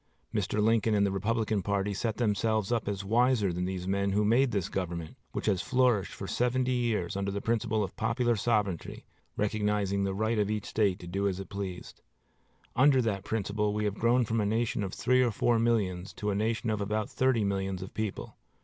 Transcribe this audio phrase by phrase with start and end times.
[0.33, 0.59] Mr.
[0.59, 4.49] Lincoln and the Republican party set themselves up as wiser than these men who made
[4.49, 9.05] this government, which has flourished for seventy years under the principle of popular sovereignty,
[9.37, 12.01] recognizing the right of each State to do as it pleased.
[12.75, 16.31] Under that principle, we have grown from a nation of three or four millions to
[16.31, 18.35] a nation of about thirty millions of people.